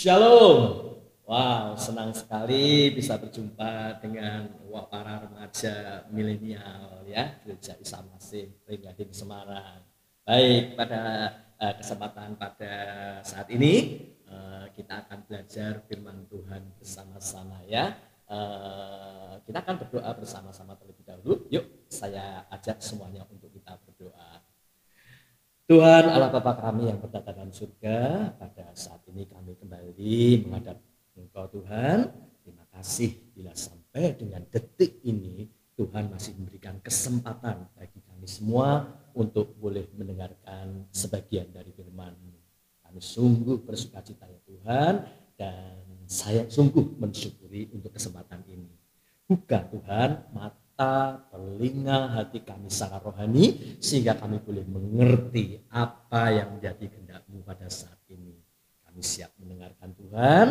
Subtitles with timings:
[0.00, 0.96] Shalom.
[1.28, 4.48] Wow, senang sekali bisa berjumpa dengan
[4.88, 9.84] para remaja milenial ya Gereja Isa Masih Ringgading Semarang.
[10.24, 11.00] Baik, pada
[11.60, 12.72] uh, kesempatan pada
[13.28, 17.92] saat ini uh, kita akan belajar firman Tuhan bersama-sama ya.
[18.24, 21.44] Uh, kita akan berdoa bersama-sama terlebih dahulu.
[21.52, 23.49] Yuk, saya ajak semuanya untuk.
[25.70, 30.82] Tuhan Allah Bapa kami yang berada dalam surga, pada saat ini kami kembali menghadap
[31.14, 32.10] Engkau Tuhan,
[32.42, 35.46] terima kasih bila sampai dengan detik ini
[35.78, 38.82] Tuhan masih memberikan kesempatan bagi kami semua
[39.14, 42.18] untuk boleh mendengarkan sebagian dari firman
[42.82, 45.06] Kami sungguh bersuka cita ya Tuhan
[45.38, 48.74] dan saya sungguh mensyukuri untuk kesempatan ini.
[49.22, 50.59] Buka Tuhan mata,
[51.28, 58.00] telinga, hati kami secara rohani sehingga kami boleh mengerti apa yang menjadi kehendak-Mu pada saat
[58.08, 58.40] ini.
[58.88, 60.46] Kami siap mendengarkan Tuhan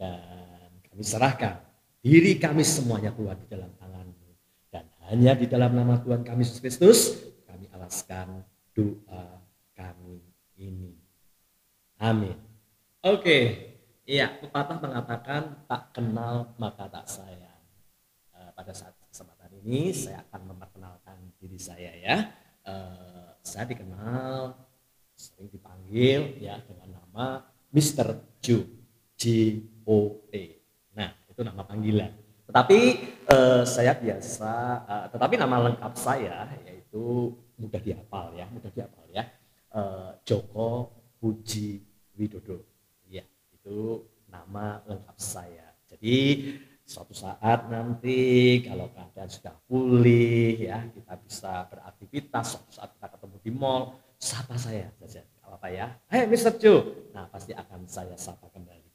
[0.00, 1.60] dan kami serahkan
[2.00, 4.28] diri kami semuanya Tuhan di dalam tanganmu.
[4.72, 6.98] Dan hanya di dalam nama Tuhan kami Yesus Kristus
[7.44, 8.40] kami alaskan
[8.72, 9.44] doa
[9.76, 10.24] kami
[10.56, 10.96] ini.
[12.00, 12.40] Amin.
[13.04, 13.38] Oke
[14.08, 17.60] iya pepatah mengatakan tak kenal maka tak sayang.
[18.32, 18.95] Uh, pada saat
[19.66, 22.30] ini saya akan memperkenalkan diri saya ya
[22.70, 24.54] uh, saya dikenal
[25.16, 27.26] sering dipanggil ya dengan nama
[27.72, 28.38] Mr.
[28.44, 28.68] Ju
[29.16, 29.24] J
[29.88, 30.60] O T.
[30.92, 32.12] Nah, itu nama panggilan.
[32.46, 32.80] Tetapi
[33.26, 34.52] eh, saya biasa,
[34.86, 39.24] eh, tetapi nama lengkap saya yaitu mudah dihafal ya, mudah dihafal ya.
[39.72, 41.80] Eh, Joko Puji
[42.14, 42.60] Widodo.
[43.08, 43.24] Ya,
[43.56, 45.74] itu nama lengkap saya.
[45.88, 46.16] Jadi
[46.86, 53.36] suatu saat nanti kalau keadaan sudah pulih ya, kita bisa beraktivitas, suatu saat kita ketemu
[53.42, 55.26] di mall, sapa saya saja.
[55.46, 55.90] Apa ya?
[56.06, 56.56] Hei Mr.
[56.62, 57.10] Joe.
[57.10, 58.86] Nah, pasti akan saya sapa kembali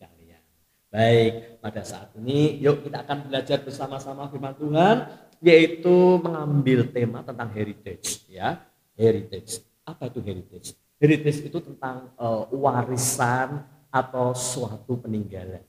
[0.92, 5.08] Baik, pada saat ini yuk kita akan belajar bersama-sama firman Tuhan
[5.40, 8.60] yaitu mengambil tema tentang heritage ya.
[9.00, 9.64] Heritage.
[9.88, 10.76] Apa itu heritage?
[11.00, 15.64] Heritage itu tentang uh, warisan atau suatu peninggalan.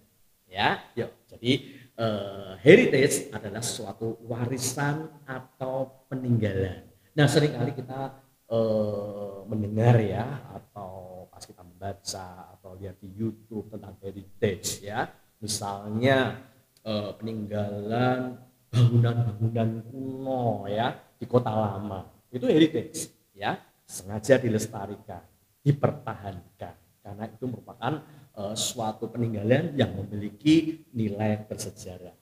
[0.50, 1.14] Ya, yuk.
[1.30, 6.88] Jadi uh, heritage adalah suatu warisan atau peninggalan.
[7.12, 8.16] Nah, sering kali kita
[8.48, 15.08] uh, mendengar ya atau pas kita membaca atau lihat di YouTube tentang heritage ya.
[15.42, 16.38] Misalnya
[16.86, 18.38] eh, peninggalan
[18.70, 22.06] bangunan-bangunan kuno ya di kota lama.
[22.30, 25.26] Itu heritage ya, sengaja dilestarikan,
[25.66, 27.92] dipertahankan karena itu merupakan
[28.36, 32.14] eh, suatu peninggalan yang memiliki nilai bersejarah.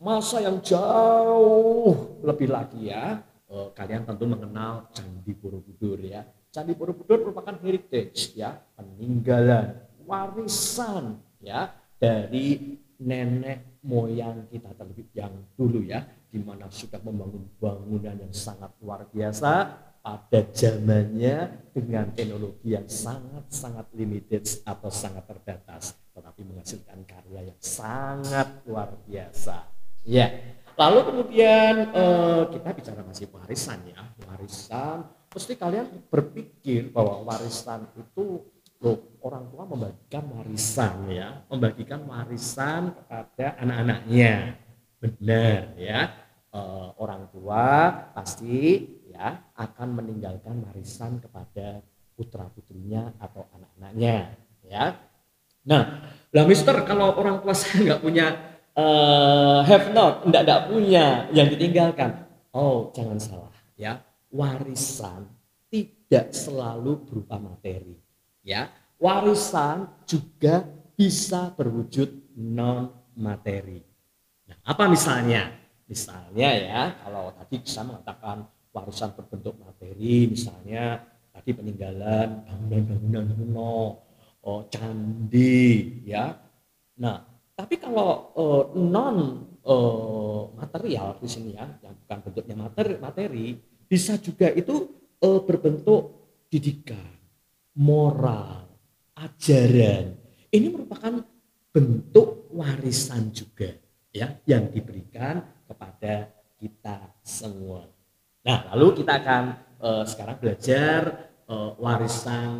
[0.00, 6.24] Masa yang jauh lebih lagi ya, eh, kalian tentu mengenal Candi Borobudur ya.
[6.50, 9.76] Candi Borobudur merupakan heritage ya, peninggalan
[10.08, 11.70] warisan ya
[12.00, 18.70] dari nenek moyang kita terlebih yang dulu ya di mana sudah membangun bangunan yang sangat
[18.78, 27.52] luar biasa pada zamannya dengan teknologi yang sangat-sangat limited atau sangat terbatas tetapi menghasilkan karya
[27.52, 29.68] yang sangat luar biasa
[30.08, 30.32] ya
[30.80, 38.42] lalu kemudian eh, kita bicara masih warisan ya warisan pasti kalian berpikir bahwa warisan itu
[38.80, 44.56] loh orang tua membagikan warisan ya, membagikan warisan kepada anak-anaknya.
[45.00, 46.00] Benar ya.
[46.50, 46.60] E,
[46.96, 48.88] orang tua pasti
[49.56, 51.84] akan meninggalkan warisan kepada
[52.16, 54.96] putra-putrinya atau anak-anaknya ya.
[55.66, 55.82] Nah,
[56.32, 58.26] lah Mister kalau orang tua saya nggak punya
[58.76, 61.04] uh, have not, enggak, enggak punya
[61.36, 62.10] yang ditinggalkan.
[62.50, 64.00] Oh, jangan salah ya.
[64.30, 65.26] Warisan
[65.70, 67.98] tidak selalu berupa materi
[68.44, 68.70] ya
[69.00, 73.80] warisan juga bisa berwujud non materi.
[74.46, 75.48] Nah, apa misalnya?
[75.88, 83.78] Misalnya ya, kalau tadi bisa mengatakan warisan berbentuk materi, misalnya tadi peninggalan bangunan-bangunan kuno,
[84.46, 86.34] oh, candi, ya.
[87.00, 87.22] Nah,
[87.54, 89.16] tapi kalau uh, non
[89.64, 93.46] uh, material di sini ya, yang bukan bentuknya materi, materi
[93.84, 94.86] bisa juga itu
[95.22, 96.02] uh, berbentuk
[96.48, 97.10] didikan,
[97.76, 98.70] moral,
[99.18, 100.16] ajaran.
[100.50, 101.22] Ini merupakan
[101.70, 103.70] bentuk warisan juga
[104.10, 105.38] ya yang diberikan
[105.70, 106.26] kepada
[106.58, 107.99] kita semua.
[108.46, 109.42] Nah, lalu kita akan
[109.80, 111.00] uh, sekarang belajar
[111.48, 112.52] uh, warisan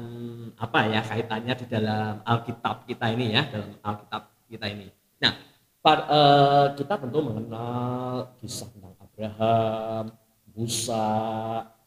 [0.60, 4.88] apa ya kaitannya di dalam Alkitab kita ini ya, dalam Alkitab kita ini.
[5.20, 5.32] Nah,
[5.80, 10.04] par, uh, kita tentu mengenal kisah tentang Abraham,
[10.52, 11.08] Musa,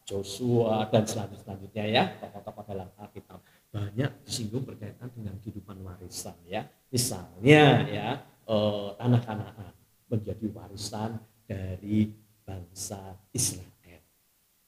[0.04, 3.40] Joshua dan selanjutnya ya tokoh-tokoh dalam Alkitab
[3.72, 8.08] banyak disinggung berkaitan dengan kehidupan warisan ya Misalnya ya
[8.46, 9.74] eh, tanah Kanaan
[10.06, 12.06] menjadi warisan dari
[12.46, 13.73] bangsa Israel.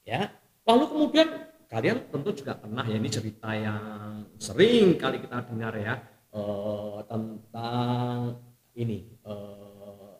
[0.06, 0.30] Ya.
[0.62, 1.28] Lalu kemudian
[1.66, 5.94] kalian tentu juga pernah ya ini cerita yang sering kali kita dengar ya
[6.30, 8.38] eh, tentang
[8.78, 10.12] ini eh,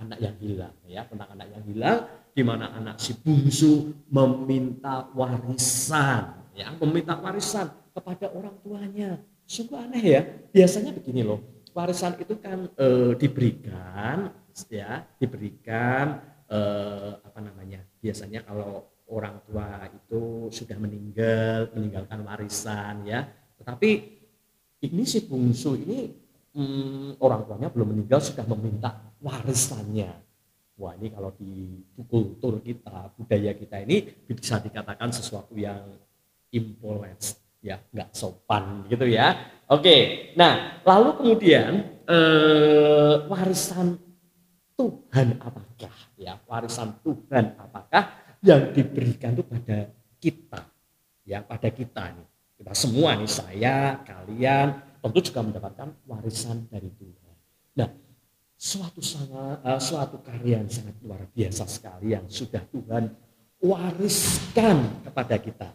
[0.00, 1.98] anak yang hilang ya tentang anak yang hilang
[2.30, 10.02] di mana anak si bungsu meminta warisan ya meminta warisan kepada orang tuanya sungguh aneh
[10.02, 10.22] ya
[10.54, 11.42] biasanya begini loh
[11.74, 14.30] warisan itu kan e, diberikan
[14.70, 16.58] ya diberikan e,
[17.20, 23.26] apa namanya biasanya kalau orang tua itu sudah meninggal meninggalkan warisan ya.
[23.58, 23.90] Tetapi
[24.86, 25.98] ini si bungsu ini
[26.54, 30.10] hmm, orang tuanya belum meninggal sudah meminta warisannya.
[30.80, 35.92] Wah ini kalau di kultur kita budaya kita ini bisa dikatakan sesuatu yang
[36.48, 39.36] impolite ya nggak sopan gitu ya.
[39.68, 44.00] Oke nah lalu kemudian eh, warisan
[44.80, 45.92] Tuhan apakah?
[46.16, 49.78] Ya warisan Tuhan apakah yang diberikan itu pada
[50.20, 50.60] kita
[51.24, 52.28] ya pada kita nih
[52.60, 57.36] kita semua nih saya kalian tentu juga mendapatkan warisan dari Tuhan
[57.76, 57.88] nah
[58.56, 63.12] suatu sangat uh, suatu karya yang sangat luar biasa sekali yang sudah Tuhan
[63.60, 65.68] wariskan kepada kita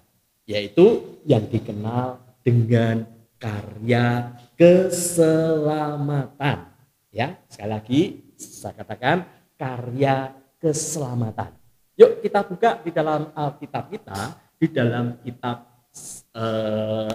[0.45, 3.09] yaitu yang dikenal dengan
[3.41, 6.69] karya keselamatan.
[7.09, 8.01] Ya, sekali lagi
[8.38, 9.25] saya katakan
[9.57, 11.64] karya keselamatan.
[11.95, 14.19] Yuk kita buka di dalam Alkitab kita,
[14.59, 15.88] di dalam kitab
[16.36, 17.12] eh,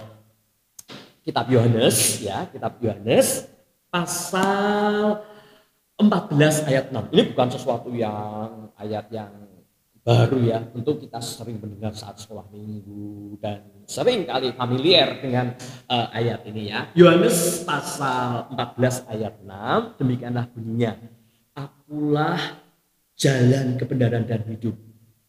[1.21, 3.45] kitab Yohanes ya, kitab Yohanes
[3.93, 5.21] pasal
[6.01, 7.13] 14 ayat 6.
[7.13, 9.29] Ini bukan sesuatu yang ayat yang
[10.01, 15.53] baru ya tentu kita sering mendengar saat sekolah minggu dan sering kali familiar dengan
[15.93, 20.97] uh, ayat ini ya Yohanes pasal 14 ayat 6 demikianlah bunyinya
[21.53, 22.60] akulah
[23.21, 24.73] jalan kebenaran dan hidup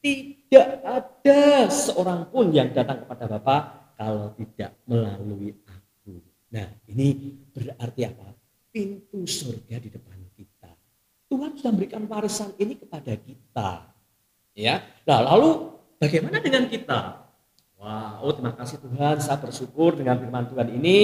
[0.00, 3.56] tidak ada seorang pun yang datang kepada Bapa
[4.00, 6.16] kalau tidak melalui aku
[6.48, 8.32] nah ini berarti apa
[8.72, 10.72] pintu surga di depan kita
[11.28, 13.92] Tuhan sudah memberikan warisan ini kepada kita
[14.52, 14.84] Ya.
[15.08, 17.24] Nah, lalu bagaimana dengan kita?
[17.80, 21.00] Wah, oh terima kasih Tuhan, saya bersyukur dengan firman Tuhan ini,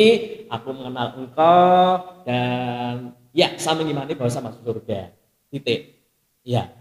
[0.46, 5.10] aku mengenal Engkau dan ya, saya mengimani bahwa saya masuk surga.
[5.50, 5.97] Titik.
[6.44, 6.72] Ya.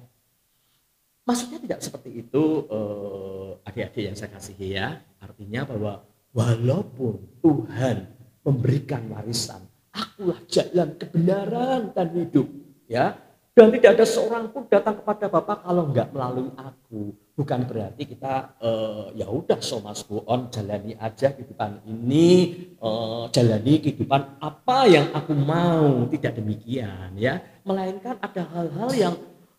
[1.27, 5.03] Maksudnya tidak seperti itu eh, adik-adik yang saya kasihi ya.
[5.19, 5.93] Artinya bahwa
[6.31, 8.07] walaupun Tuhan
[8.47, 12.47] memberikan warisan, akulah jalan kebenaran dan hidup,
[12.87, 13.27] ya
[13.57, 17.09] dan tidak ada seorang pun datang kepada Bapak kalau enggak melalui aku.
[17.33, 23.25] Bukan berarti kita uh, ya udah so mas go on jalani aja kehidupan ini, uh,
[23.33, 26.05] jalani kehidupan apa yang aku mau.
[26.05, 27.41] Tidak demikian ya.
[27.65, 29.15] Melainkan ada hal-hal yang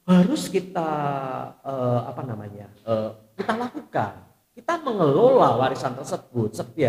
[0.09, 0.91] harus kita
[1.61, 2.73] uh, apa namanya?
[2.89, 4.25] Uh, kita lakukan.
[4.57, 6.51] Kita mengelola warisan tersebut.
[6.57, 6.89] Seperti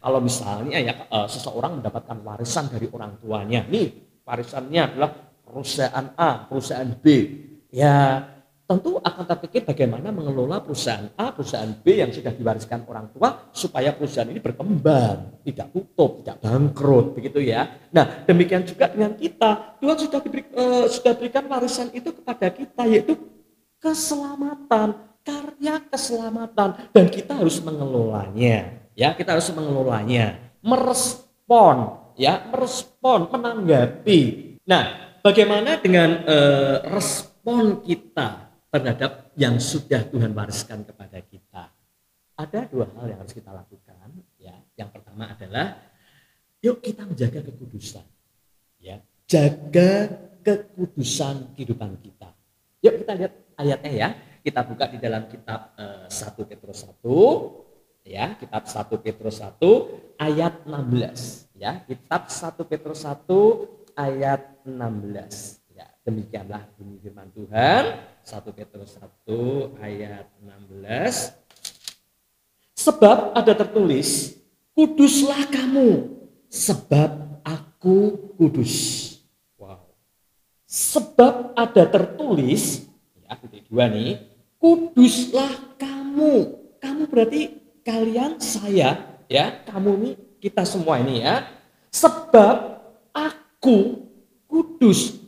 [0.00, 3.66] kalau misalnya ya uh, seseorang mendapatkan warisan dari orang tuanya.
[3.66, 3.90] Nih
[4.22, 5.10] warisannya adalah
[5.44, 7.04] perusahaan A, perusahaan B.
[7.68, 8.24] Ya,
[8.72, 13.92] tentu akan terpikir bagaimana mengelola perusahaan A, perusahaan B yang sudah diwariskan orang tua supaya
[13.92, 17.68] perusahaan ini berkembang, tidak tutup, tidak bangkrut, begitu ya.
[17.92, 19.76] Nah, demikian juga dengan kita.
[19.78, 23.14] Tuhan sudah diberi, uh, sudah berikan warisan itu kepada kita yaitu
[23.76, 28.80] keselamatan, karya keselamatan dan kita harus mengelolanya.
[28.92, 34.20] Ya, kita harus mengelolanya, merespon, ya, merespon, menanggapi.
[34.68, 41.68] Nah, Bagaimana dengan uh, respon kita terhadap yang sudah Tuhan wariskan kepada kita?
[42.32, 44.08] Ada dua hal yang harus kita lakukan.
[44.40, 45.76] Ya, yang pertama adalah
[46.64, 48.02] yuk kita menjaga kekudusan.
[48.80, 50.08] Ya, jaga
[50.40, 52.32] kekudusan kehidupan kita.
[52.80, 54.08] Yuk kita lihat ayatnya ya.
[54.42, 56.98] Kita buka di dalam kitab eh, 1 Petrus 1
[58.02, 61.78] ya, kitab 1 Petrus 1 ayat 16 ya.
[61.86, 63.22] Kitab 1 Petrus 1
[63.94, 65.61] ayat 16.
[66.02, 71.38] Demikianlah bunyi firman Tuhan 1 Petrus 1 ayat 16.
[72.74, 74.34] Sebab ada tertulis,
[74.74, 76.10] kuduslah kamu
[76.50, 78.74] sebab aku kudus.
[79.54, 79.94] Wow.
[80.66, 82.82] Sebab ada tertulis,
[83.22, 84.18] ya titik dua nih,
[84.58, 86.58] kuduslah kamu.
[86.82, 91.46] Kamu berarti kalian saya ya, kamu nih kita semua ini ya.
[91.94, 92.82] Sebab
[93.14, 94.02] aku
[94.50, 95.21] kudus.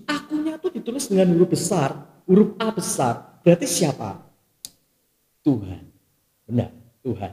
[0.84, 1.96] Ditulis dengan huruf besar,
[2.28, 3.40] huruf A besar.
[3.40, 4.20] Berarti siapa?
[5.40, 5.80] Tuhan.
[6.44, 6.68] Benar,
[7.00, 7.32] Tuhan.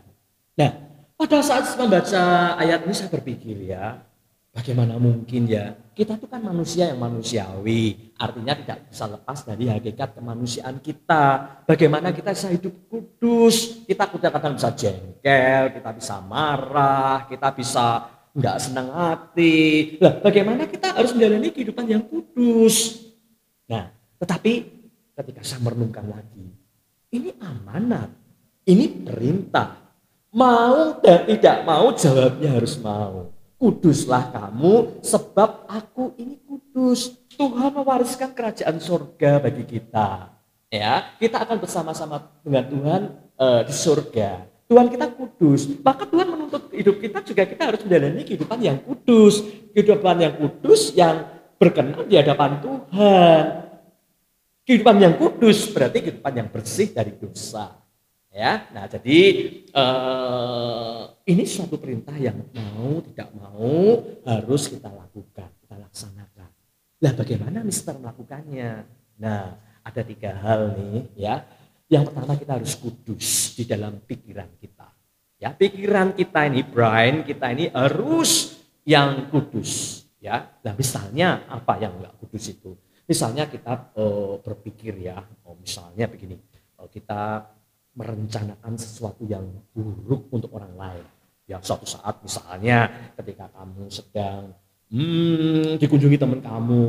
[0.56, 0.72] Nah,
[1.20, 4.00] pada saat membaca ayat ini saya berpikir ya,
[4.52, 5.72] Bagaimana mungkin ya?
[5.96, 11.24] Kita itu kan manusia yang manusiawi, artinya tidak bisa lepas dari hakikat kemanusiaan kita.
[11.64, 13.88] Bagaimana kita bisa hidup kudus?
[13.88, 19.96] Kita kadang-kadang bisa jengkel, kita bisa marah, kita bisa nggak senang hati.
[20.04, 23.08] Lah, bagaimana kita harus menjalani kehidupan yang kudus?
[23.72, 23.88] Nah,
[24.20, 24.54] tetapi
[25.16, 26.52] ketika saya merenungkan lagi,
[27.16, 28.12] ini amanat,
[28.68, 29.80] ini perintah.
[30.32, 37.20] Mau dan tidak mau jawabnya harus mau kuduslah kamu sebab aku ini kudus.
[37.36, 40.32] Tuhan mewariskan kerajaan surga bagi kita.
[40.72, 43.02] Ya, kita akan bersama-sama dengan Tuhan
[43.36, 44.48] uh, di surga.
[44.72, 49.44] Tuhan kita kudus, maka Tuhan menuntut hidup kita juga kita harus menjalani kehidupan yang kudus,
[49.76, 51.28] kehidupan yang kudus yang
[51.62, 53.46] berkenan di hadapan Tuhan.
[54.66, 57.78] Kehidupan yang kudus berarti kehidupan yang bersih dari dosa.
[58.34, 59.20] Ya nah jadi
[59.70, 66.50] eh, ini suatu perintah yang mau tidak mau harus kita lakukan kita laksanakan.
[67.02, 68.88] Lah bagaimana Mister melakukannya?
[69.22, 69.54] Nah
[69.86, 71.46] ada tiga hal nih ya.
[71.92, 74.88] Yang pertama kita harus kudus di dalam pikiran kita.
[75.38, 78.56] Ya pikiran kita ini brain kita ini harus
[78.88, 82.78] yang kudus ya nah misalnya apa yang enggak kudus itu
[83.10, 86.38] misalnya kita uh, berpikir ya oh, misalnya begini
[86.78, 87.50] uh, kita
[87.96, 89.44] merencanakan sesuatu yang
[89.76, 91.06] buruk untuk orang lain.
[91.50, 94.56] Ya suatu saat misalnya ketika kamu sedang
[94.92, 96.84] hmm, dikunjungi teman kamu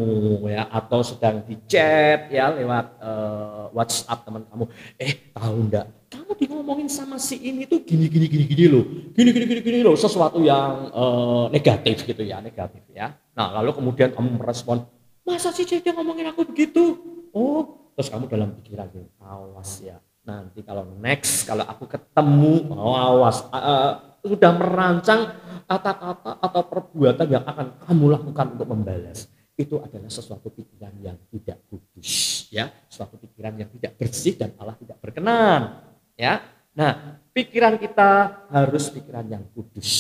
[0.51, 0.67] ya.
[0.69, 4.65] Atau sedang di chat ya lewat uh, WhatsApp teman kamu,
[4.99, 6.33] eh tahu enggak kamu
[6.63, 8.85] ngomongin sama si ini tuh gini gini gini gini loh,
[9.17, 9.97] gini gini gini gini loh.
[9.97, 13.17] Sesuatu yang uh, negatif gitu ya negatif ya.
[13.33, 14.85] Nah lalu kemudian kamu merespon
[15.25, 17.01] masa sih dia ngomongin aku begitu?
[17.33, 18.89] Oh terus kamu dalam pikiran
[19.21, 25.35] awas ya nanti kalau next kalau aku ketemu oh, awas uh, sudah merancang
[25.67, 29.27] kata-kata atau perbuatan yang akan kamu lakukan untuk membalas
[29.59, 32.73] itu adalah sesuatu pikiran yang tidak kudus ya.
[32.89, 35.85] Suatu pikiran yang tidak bersih dan Allah tidak berkenan
[36.17, 36.41] ya.
[36.73, 38.11] Nah pikiran kita
[38.49, 39.91] harus pikiran yang kudus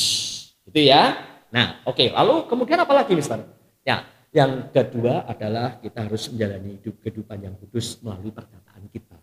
[0.64, 1.18] itu ya.
[1.52, 2.08] Nah oke okay.
[2.14, 3.42] lalu kemudian apa lagi Mister?
[3.84, 9.20] Ya yang kedua adalah kita harus menjalani hidup kehidupan yang kudus melalui perkataan kita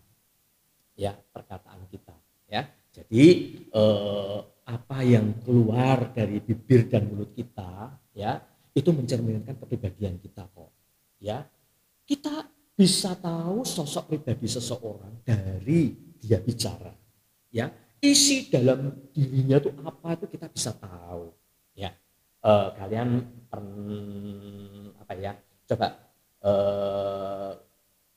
[0.94, 2.14] ya perkataan kita
[2.46, 2.68] ya.
[2.90, 3.26] Jadi
[3.70, 4.38] eh,
[4.70, 8.38] apa yang keluar dari bibir dan mulut kita ya
[8.70, 10.70] itu mencerminkan kepribadian kita kok
[11.18, 11.42] ya.
[12.06, 16.94] Kita bisa tahu sosok pribadi seseorang dari dia bicara
[17.50, 17.66] ya.
[18.00, 21.34] Isi dalam dirinya itu apa itu kita bisa tahu
[21.76, 21.90] ya.
[22.40, 23.08] Eh, kalian
[24.96, 25.36] apa ya
[25.66, 25.86] coba
[26.40, 27.52] eh,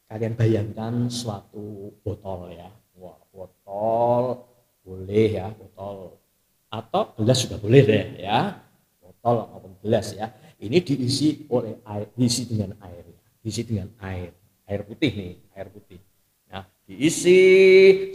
[0.07, 2.69] kalian bayangkan suatu botol ya.
[3.33, 4.45] Botol
[4.85, 6.22] boleh ya botol
[6.73, 8.57] atau gelas juga boleh deh ya.
[8.97, 10.33] Botol maupun gelas ya.
[10.57, 13.05] Ini diisi oleh air diisi dengan air
[13.45, 14.33] diisi dengan air.
[14.65, 16.01] Air putih nih air putih.
[16.49, 17.39] Nah diisi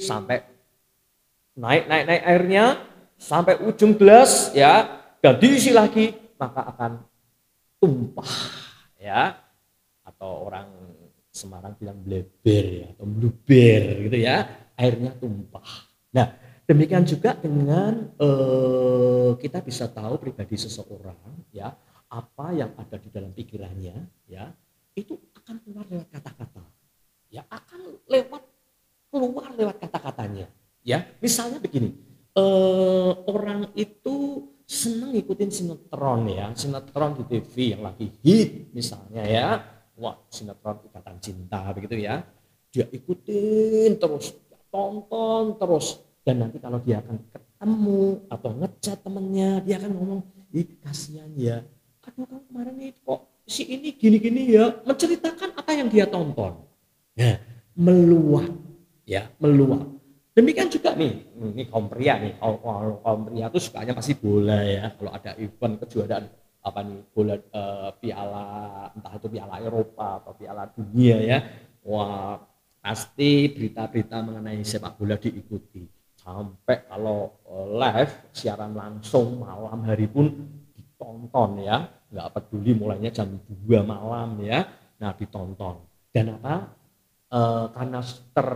[0.02, 0.42] sampai
[1.54, 2.64] naik naik naik airnya
[3.14, 4.98] sampai ujung gelas ya.
[5.22, 6.92] Dan diisi lagi maka akan
[7.78, 8.34] tumpah
[8.98, 9.38] ya.
[10.02, 10.66] Atau orang
[11.28, 14.42] Semarang bilang bleber ya atau bluber gitu ya.
[14.74, 15.86] Airnya tumpah.
[16.10, 21.72] Nah demikian juga dengan eh, kita bisa tahu pribadi seseorang ya
[22.08, 23.96] apa yang ada di dalam pikirannya
[24.28, 24.52] ya
[24.92, 26.62] itu akan keluar lewat kata-kata
[27.32, 28.42] ya akan lewat
[29.08, 30.46] keluar lewat kata-katanya
[30.84, 31.04] ya.
[31.20, 31.92] Misalnya begini
[32.36, 36.52] eh, orang itu senang ikutin sinetron ya.
[36.52, 39.48] Sinetron di TV yang lagi hit misalnya ya.
[39.98, 42.24] Wah sinetron ikatan cinta begitu ya.
[42.68, 44.36] Dia ikutin terus
[44.68, 50.20] tonton terus dan nanti kalau dia akan ketemu atau ngecat temennya dia akan ngomong
[50.52, 51.64] ih kasihan ya.
[52.04, 56.68] Aduh kamu kemarin nih kok si ini gini-gini ya menceritakan apa yang dia tonton.
[57.16, 57.36] Nah
[57.72, 58.52] meluap
[59.08, 59.88] ya meluap.
[60.36, 64.92] Demikian juga nih ini kaum pria nih kaum, kaum pria itu sukanya pasti bola ya.
[64.92, 66.28] Kalau ada event kejuaraan
[66.60, 68.46] apa nih bola uh, piala
[68.92, 71.38] entah itu piala Eropa atau piala dunia ya.
[71.88, 72.36] Wah
[72.84, 75.97] pasti berita-berita mengenai sepak bola diikuti
[76.36, 80.28] sampai kalau uh, live siaran langsung malam hari pun
[80.76, 81.88] ditonton ya.
[82.08, 84.64] Nggak peduli mulainya jam 2 malam ya.
[85.00, 85.84] Nah ditonton.
[86.12, 86.74] Dan apa?
[87.28, 88.00] Uh, karena
[88.32, 88.50] ter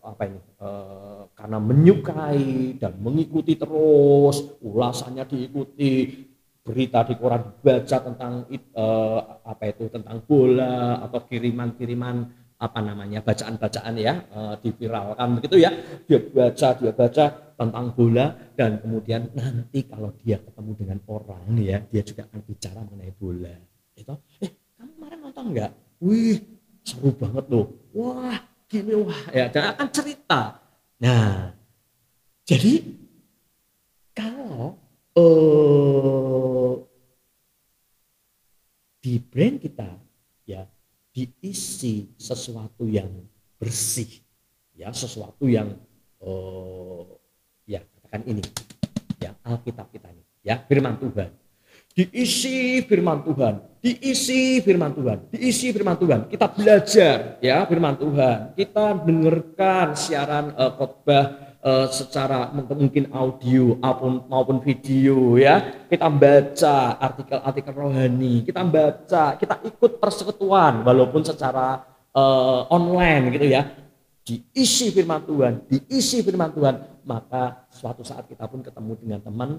[0.00, 0.40] apa ini?
[0.56, 6.24] Uh, karena menyukai dan mengikuti terus ulasannya diikuti
[6.64, 13.94] berita di koran baca tentang uh, apa itu tentang bola atau kiriman-kiriman apa namanya bacaan-bacaan
[13.98, 15.70] ya uh, diviralkan begitu ya.
[16.06, 21.78] Dia baca dia baca tentang bola dan kemudian nanti kalau dia ketemu dengan orang ya
[21.90, 23.54] dia juga akan bicara mengenai bola.
[23.94, 25.70] Itu eh kamu kemarin nonton nggak?
[26.02, 26.38] Wih
[26.86, 27.66] seru banget loh.
[27.94, 28.38] Wah
[28.70, 29.22] gini wah.
[29.34, 30.42] Ya dan akan cerita.
[31.02, 31.54] Nah
[32.46, 32.84] jadi
[34.14, 34.78] kalau
[35.18, 36.74] uh,
[39.02, 40.03] di brand kita
[41.14, 43.06] diisi sesuatu yang
[43.62, 44.10] bersih
[44.74, 45.78] ya sesuatu yang
[46.18, 47.06] uh,
[47.62, 48.42] ya katakan ini
[49.22, 51.30] ya Alkitab kita ini ya firman Tuhan.
[51.94, 53.54] Diisi firman Tuhan
[53.84, 56.20] diisi firman Tuhan diisi firman Tuhan.
[56.26, 58.38] Kita belajar ya firman Tuhan.
[58.56, 65.84] Kita dengarkan siaran uh, khotbah uh, secara mungkin audio maupun maupun video ya.
[65.88, 73.62] Kita baca artikel-artikel rohani kita baca kita ikut persekutuan walaupun secara uh, online gitu ya.
[74.24, 79.50] Diisi firman Tuhan diisi firman Tuhan maka suatu saat kita pun ketemu dengan teman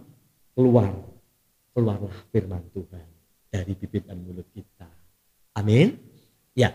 [0.58, 0.90] keluar
[1.78, 3.06] keluarlah firman Tuhan
[3.54, 4.90] dari bibir dan mulut kita.
[5.54, 6.02] Amin.
[6.58, 6.74] Ya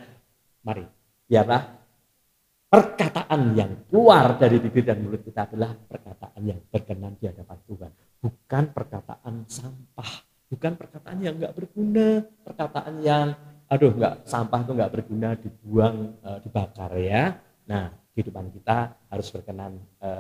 [0.62, 0.86] mari.
[1.26, 1.79] Biarlah
[2.70, 7.90] perkataan yang keluar dari bibir dan mulut kita adalah perkataan yang berkenan di hadapan Tuhan.
[8.22, 10.12] Bukan perkataan sampah,
[10.46, 13.34] bukan perkataan yang nggak berguna, perkataan yang
[13.66, 17.34] aduh nggak sampah itu nggak berguna dibuang e, dibakar ya.
[17.66, 20.10] Nah kehidupan kita harus berkenan e,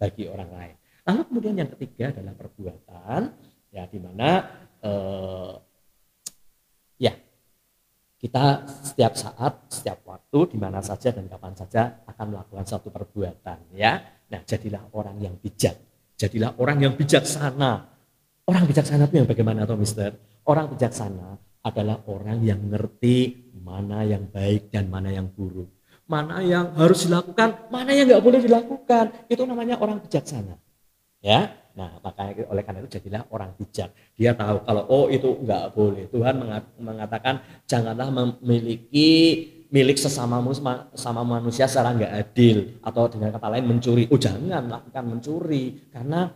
[0.00, 0.74] bagi orang lain.
[1.04, 3.20] Lalu kemudian yang ketiga adalah perbuatan
[3.76, 4.28] ya di mana
[4.80, 4.92] e,
[8.24, 13.76] kita setiap saat, setiap waktu, di mana saja dan kapan saja akan melakukan satu perbuatan.
[13.76, 14.00] Ya,
[14.32, 15.76] nah jadilah orang yang bijak,
[16.16, 17.84] jadilah orang yang bijaksana.
[18.48, 20.16] Orang bijaksana itu yang bagaimana, toh, Mister?
[20.48, 21.36] Orang bijaksana
[21.68, 25.68] adalah orang yang ngerti mana yang baik dan mana yang buruk,
[26.08, 29.28] mana yang harus dilakukan, mana yang nggak boleh dilakukan.
[29.28, 30.56] Itu namanya orang bijaksana.
[31.20, 33.90] Ya, Nah, makanya oleh karena itu jadilah orang bijak.
[34.14, 36.06] Dia tahu kalau oh itu enggak boleh.
[36.06, 36.38] Tuhan
[36.78, 39.10] mengatakan janganlah memiliki
[39.74, 40.38] milik sesama
[40.94, 44.06] sama manusia secara enggak adil atau dengan kata lain mencuri.
[44.06, 46.30] Oh jangan lakukan mencuri karena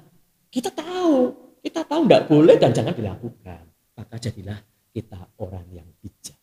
[0.51, 1.31] kita tahu,
[1.62, 3.62] kita tahu enggak boleh dan jangan dilakukan.
[3.95, 4.59] Maka jadilah
[4.91, 6.39] kita orang yang bijak.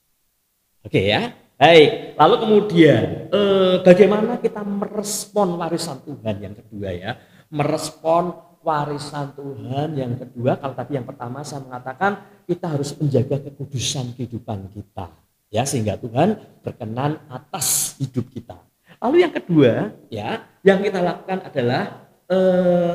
[0.87, 1.35] Oke ya.
[1.55, 7.11] Baik, lalu kemudian eh, bagaimana kita merespon warisan Tuhan yang kedua ya?
[7.47, 9.93] Merespon warisan Tuhan.
[9.93, 15.13] Yang kedua, kalau tadi yang pertama saya mengatakan kita harus menjaga kekudusan kehidupan kita.
[15.53, 18.57] Ya, sehingga Tuhan berkenan atas hidup kita.
[18.97, 22.93] Lalu yang kedua, ya, yang kita lakukan adalah eh,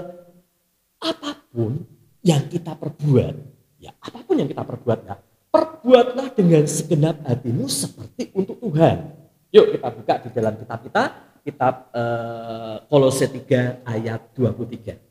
[0.98, 1.86] apa pun
[2.26, 3.34] yang kita perbuat,
[3.78, 5.16] ya, apa pun yang kita perbuat, ya,
[5.54, 9.14] perbuatlah dengan segenap hatimu seperti untuk Tuhan.
[9.50, 11.02] Yuk kita buka di dalam kitab kita,
[11.46, 15.09] kitab eh, Kolose 3 ayat 23.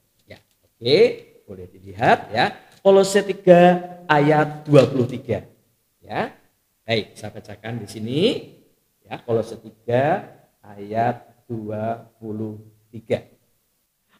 [0.79, 2.55] Oke, boleh dilihat ya.
[2.79, 5.43] Kolose 3 ayat 23.
[5.99, 6.31] Ya.
[6.87, 8.19] Baik, saya bacakan di sini.
[9.03, 10.23] Ya, Kolose 3
[10.63, 13.27] ayat 23.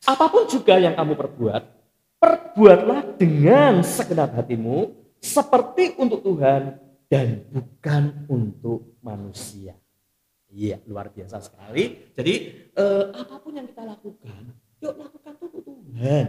[0.04, 1.64] Apa pun juga yang kamu perbuat,
[2.20, 4.92] perbuatlah dengan segenap hatimu
[5.24, 6.76] seperti untuk Tuhan
[7.08, 9.80] dan bukan untuk manusia.
[10.52, 12.12] Iya, luar biasa sekali.
[12.20, 12.34] Jadi
[12.76, 14.44] eh, apa pun yang kita lakukan,
[14.84, 16.28] yuk lakukan untuk Tuhan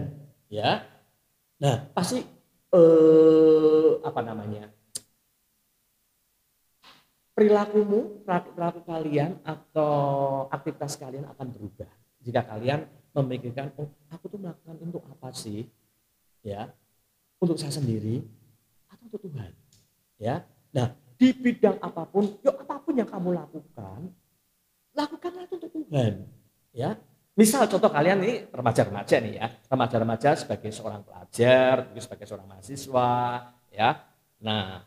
[0.50, 0.84] ya.
[1.62, 2.20] Nah pasti
[2.74, 4.66] eh, apa namanya?
[7.32, 11.88] Perilakumu perilaku kalian atau aktivitas kalian akan berubah.
[12.20, 12.84] Jika kalian
[13.16, 15.64] memikirkan oh aku tuh melakukan untuk apa sih?
[16.44, 16.68] Ya.
[17.40, 18.20] Untuk saya sendiri
[18.90, 19.50] atau untuk Tuhan
[20.20, 24.00] ya nah di bidang apa pun yuk apa pun yang kamu lakukan
[24.92, 26.12] lakukanlah itu untuk Tuhan
[26.76, 26.98] ya
[27.40, 33.12] Misal contoh kalian ini remaja-remaja nih ya, remaja-remaja sebagai seorang pelajar, sebagai seorang mahasiswa,
[33.72, 33.96] ya.
[34.44, 34.84] Nah,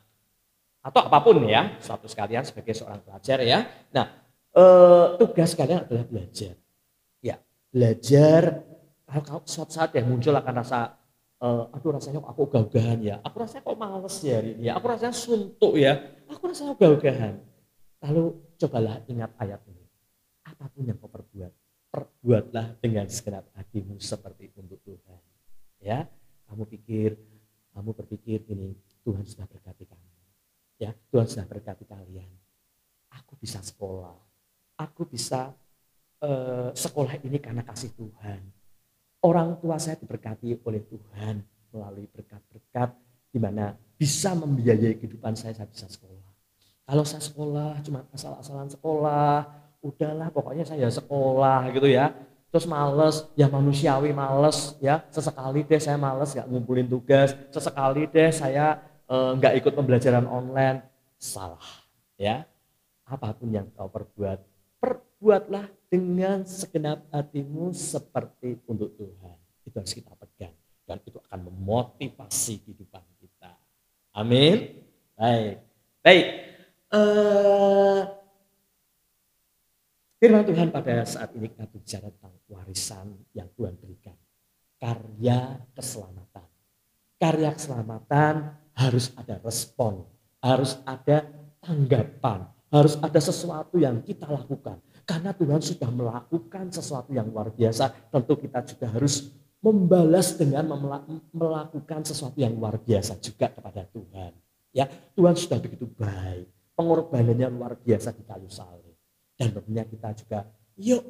[0.85, 3.65] atau apa pun ya, status kalian sebagai seorang pelajar ya.
[3.89, 4.05] Nah,
[4.53, 6.53] eh, tugas kalian adalah belajar.
[7.25, 7.41] Ya,
[7.73, 8.61] belajar
[9.09, 10.93] kalau suatu saat yang muncul akan rasa
[11.41, 14.85] eh, aduh rasanya aku ogah-ogahan ya, aku rasanya kok males ya hari ini ya, aku
[14.93, 15.93] rasanya suntuk ya,
[16.29, 17.33] aku rasanya ogah-ogahan.
[18.05, 18.23] Lalu
[18.61, 19.81] cobalah ingat ayat ini.
[20.45, 21.49] Apa pun yang kau perbuat,
[21.93, 25.21] perbuatlah dengan segenap hatimu seperti untuk Tuhan.
[25.77, 26.09] Ya,
[26.49, 27.13] kamu pikir,
[27.77, 28.73] kamu berpikir ini
[29.05, 30.09] Tuhan sudah berkati kamu.
[30.81, 32.33] Ya, Tuhan sudah berkati kalian.
[33.13, 34.17] Aku bisa sekolah,
[34.81, 35.53] aku bisa
[36.25, 38.41] uh, sekolah ini karena kasih Tuhan.
[39.21, 42.89] Orang tua saya diberkati oleh Tuhan melalui berkat-berkat
[43.29, 46.25] di mana bisa membiayai kehidupan saya, saya bisa sekolah.
[46.83, 52.15] Kalau saya sekolah cuma asal-asalan sekolah, udahlah pokoknya saya sekolah gitu ya.
[52.49, 55.03] Terus males, ya manusiawi males ya.
[55.11, 58.79] Sesekali deh saya males nggak ngumpulin tugas, sesekali deh saya
[59.11, 60.79] eh, nggak e, ikut pembelajaran online.
[61.19, 61.83] Salah
[62.15, 62.47] ya.
[63.03, 64.39] Apa pun yang kau perbuat,
[64.79, 69.37] perbuatlah dengan segenap hatimu seperti untuk Tuhan.
[69.67, 70.55] Itu harus kita pegang
[70.87, 73.51] dan itu akan memotivasi kehidupan kita.
[74.15, 74.87] Amin.
[75.19, 75.59] Baik.
[75.99, 76.25] Baik.
[76.93, 78.22] Uh,
[80.23, 84.15] firman Tuhan pada saat ini kita bicara tentang warisan yang Tuhan berikan.
[84.79, 86.47] Karya keselamatan.
[87.19, 90.07] Karya keselamatan harus ada respon,
[90.39, 91.27] harus ada
[91.59, 94.79] tanggapan, harus ada sesuatu yang kita lakukan.
[95.03, 99.27] Karena Tuhan sudah melakukan sesuatu yang luar biasa, tentu kita juga harus
[99.59, 100.71] membalas dengan
[101.35, 104.31] melakukan sesuatu yang luar biasa juga kepada Tuhan.
[104.71, 106.47] Ya, Tuhan sudah begitu baik
[106.79, 108.92] pengorbanannya luar biasa di kayu salib.
[109.37, 110.39] Dan tentunya kita juga
[110.77, 111.03] yuk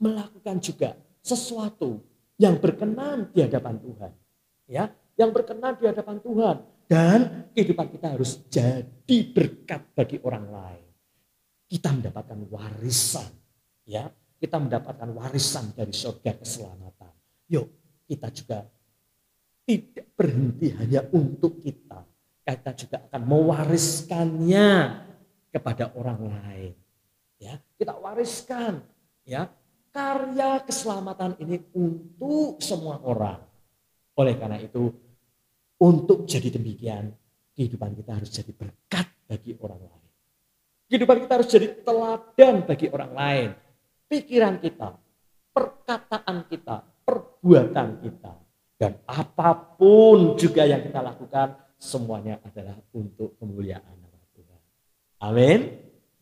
[0.00, 2.02] melakukan juga sesuatu
[2.36, 4.12] yang berkenan di hadapan Tuhan.
[4.64, 4.84] Ya,
[5.20, 6.56] yang berkenan di hadapan Tuhan
[6.88, 10.86] dan kehidupan kita harus jadi berkat bagi orang lain.
[11.64, 13.32] Kita mendapatkan warisan,
[13.88, 14.08] ya.
[14.36, 17.12] Kita mendapatkan warisan dari surga keselamatan.
[17.48, 17.66] Yuk,
[18.04, 18.68] kita juga
[19.64, 22.04] tidak berhenti hanya untuk kita,
[22.44, 24.68] kita juga akan mewariskannya
[25.48, 26.74] kepada orang lain.
[27.44, 28.80] Ya, kita wariskan
[29.28, 29.52] ya
[29.92, 33.44] karya keselamatan ini untuk semua orang.
[34.16, 34.88] Oleh karena itu,
[35.76, 37.12] untuk jadi demikian,
[37.52, 40.08] kehidupan kita harus jadi berkat bagi orang lain.
[40.88, 43.48] Kehidupan kita harus jadi teladan bagi orang lain.
[44.08, 44.96] Pikiran kita,
[45.52, 48.32] perkataan kita, perbuatan kita,
[48.80, 54.60] dan apa pun juga yang kita lakukan semuanya adalah untuk kemuliaan nama Tuhan.
[55.20, 55.60] Amin.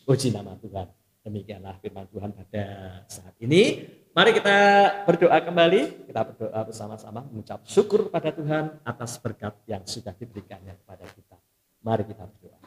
[0.03, 1.02] Puji nama Tuhan.
[1.23, 2.65] Demikianlah firman Tuhan pada
[3.07, 3.87] saat ini.
[4.11, 4.59] Mari kita
[5.07, 6.11] berdoa kembali.
[6.11, 11.39] Kita berdoa bersama-sama mengucap syukur pada Tuhan atas berkat yang sudah diberikannya kepada kita.
[11.87, 12.59] Mari kita berdoa.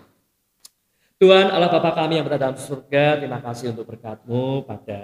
[1.15, 4.99] Tuhan Allah Bapa kami yang berada dalam surga, terima kasih untuk berkatmu pada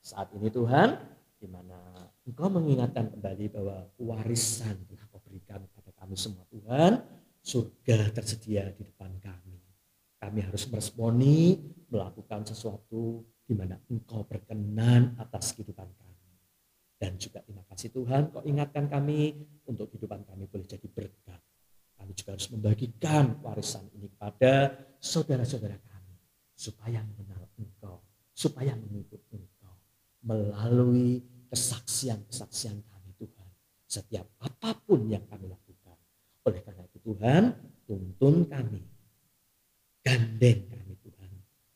[0.00, 0.96] saat ini Tuhan,
[1.36, 1.76] di mana
[2.24, 5.60] Engkau mengingatkan kembali bahwa warisan telah kau berikan
[6.00, 7.04] kami semua Tuhan,
[7.44, 9.56] surga tersedia di depan kami.
[10.20, 11.60] Kami harus meresponi,
[11.94, 16.26] melakukan sesuatu di mana Engkau berkenan atas kehidupan kami.
[16.98, 19.38] Dan juga terima kasih Tuhan, Kau ingatkan kami
[19.70, 21.38] untuk kehidupan kami boleh jadi berkat.
[21.94, 26.14] Kami juga harus membagikan warisan ini kepada saudara-saudara kami.
[26.58, 28.02] Supaya mengenal Engkau,
[28.34, 29.74] supaya mengikut Engkau.
[30.26, 33.48] Melalui kesaksian-kesaksian kami Tuhan.
[33.86, 35.64] Setiap apa pun yang kami lakukan
[36.44, 37.42] oleh karena itu Tuhan,
[37.88, 38.82] tuntun kami,
[40.04, 40.83] gandeng kami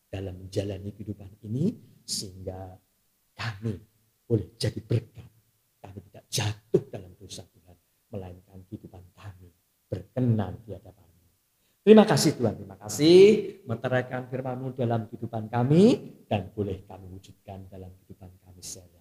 [0.08, 2.76] dalam menjalani kehidupan ini sehingga
[3.36, 3.76] kami
[4.24, 5.28] boleh jadi berkat.
[5.78, 7.76] Kami tidak jatuh dalam dosa Tuhan,
[8.12, 9.48] melainkan kehidupan kami
[9.88, 11.08] berkenan di hadapan
[11.88, 13.16] Terima kasih Tuhan, terima kasih
[13.64, 15.84] menteraikan firman-Mu dalam kehidupan kami
[16.28, 18.92] dan boleh kami wujudkan dalam kehidupan kami sehari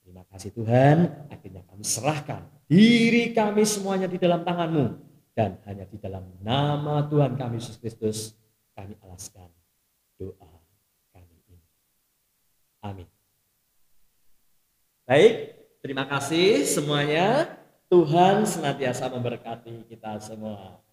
[0.00, 5.04] Terima kasih Tuhan, akhirnya kami serahkan diri kami semuanya di dalam tanganmu.
[5.36, 8.32] Dan hanya di dalam nama Tuhan kami Yesus Kristus,
[8.72, 9.52] kami alaskan
[10.18, 10.50] doa
[11.14, 11.64] kami ini.
[12.82, 13.08] Amin.
[15.08, 17.56] Baik, terima kasih semuanya.
[17.88, 20.84] Tuhan senantiasa memberkati kita semua.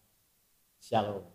[0.79, 1.34] Shalom.